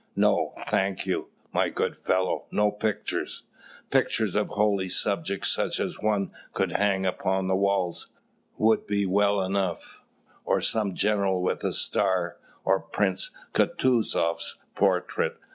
[0.15, 3.43] "No, thank you, my good fellow, no pictures.
[3.91, 8.07] Pictures of holy subjects, such as one could hang upon the walls,
[8.57, 10.03] would be well enough;
[10.43, 15.37] or some general with a star, or Prince Kutusoff's portrait.